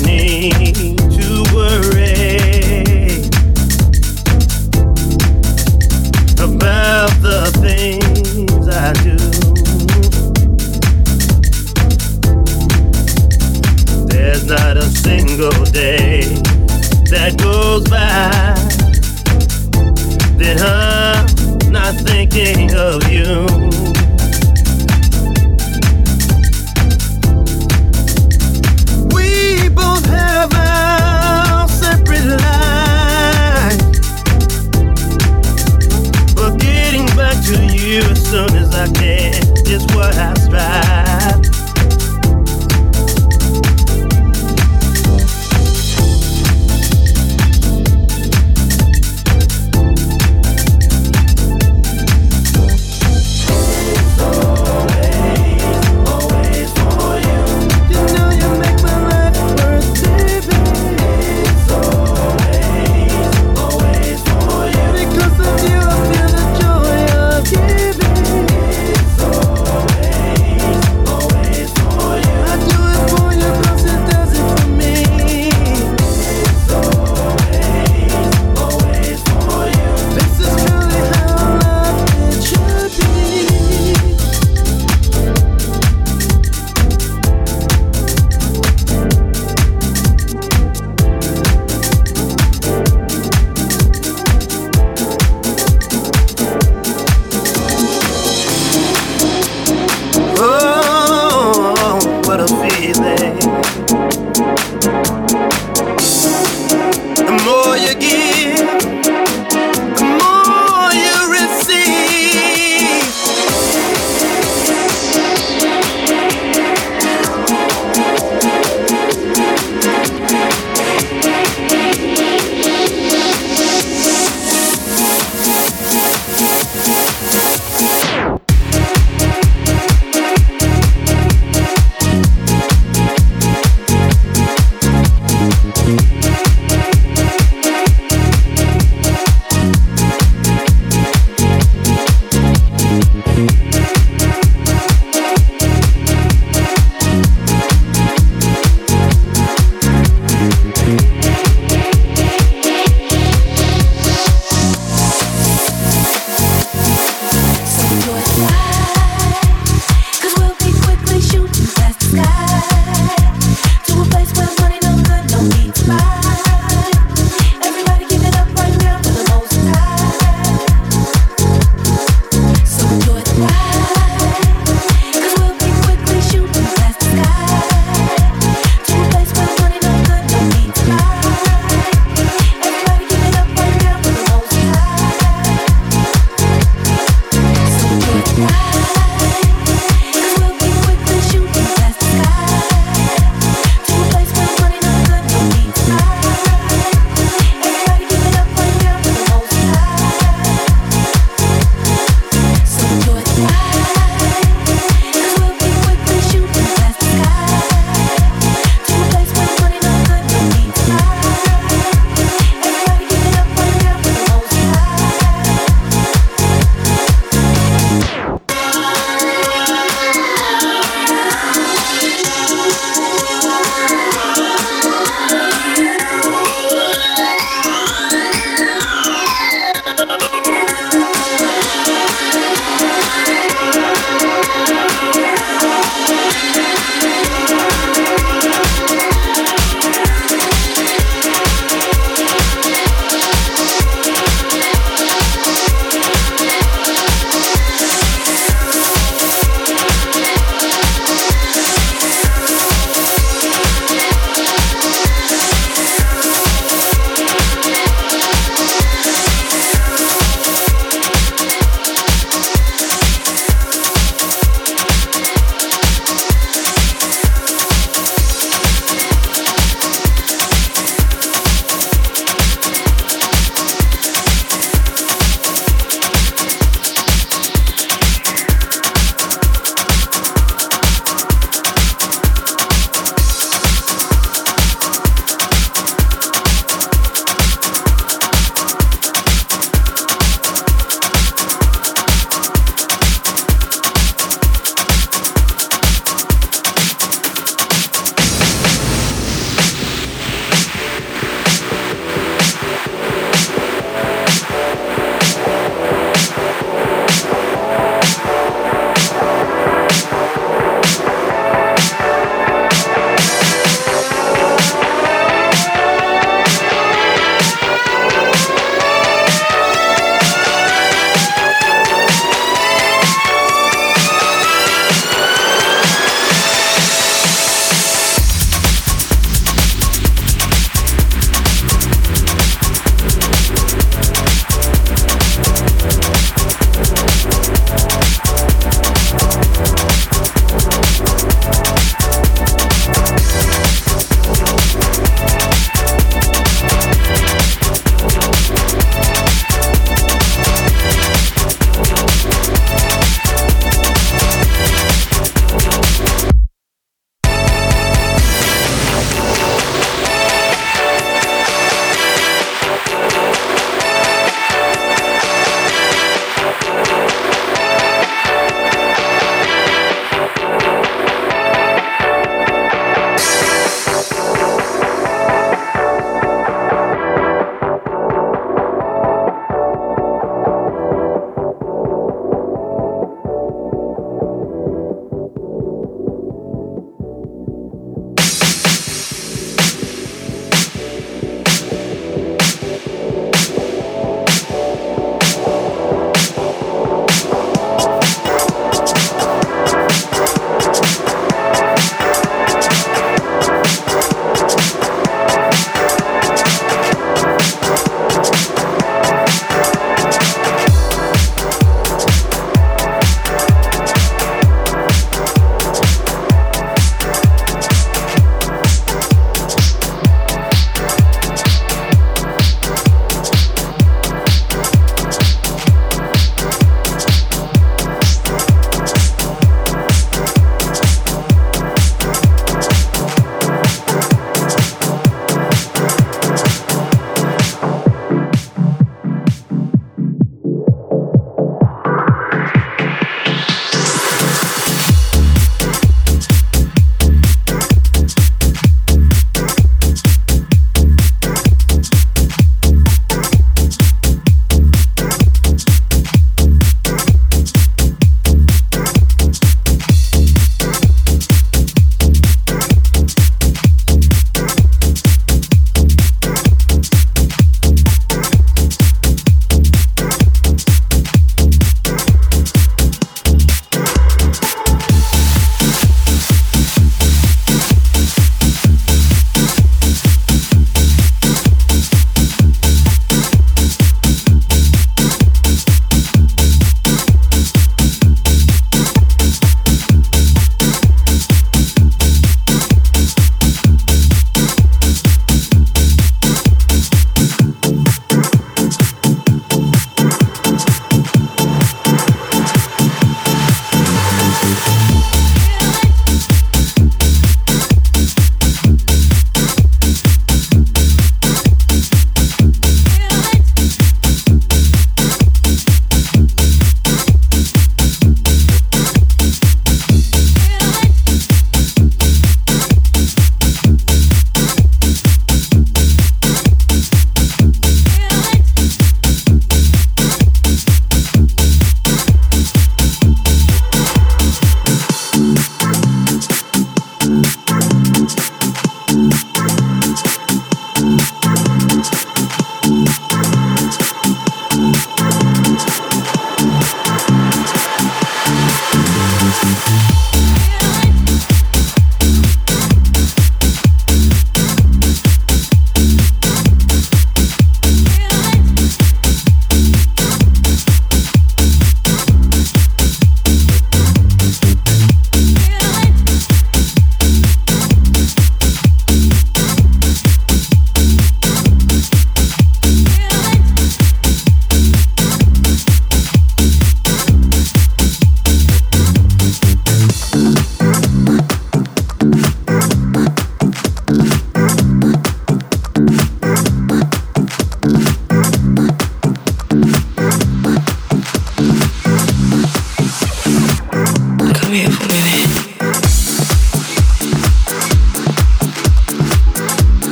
need 0.00 0.98
to 0.98 1.44
worry. 1.54 2.11